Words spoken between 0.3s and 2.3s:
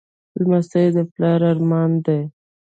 لمسی د پلار ارمان دی.